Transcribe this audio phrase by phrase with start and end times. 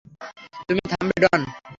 [0.67, 1.41] তুমি থামবে ডন।